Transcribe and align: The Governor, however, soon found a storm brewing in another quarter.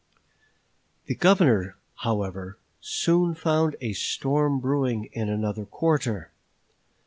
The 1.05 1.13
Governor, 1.13 1.77
however, 1.97 2.57
soon 2.79 3.35
found 3.35 3.75
a 3.81 3.93
storm 3.93 4.59
brewing 4.59 5.09
in 5.13 5.29
another 5.29 5.63
quarter. 5.67 6.31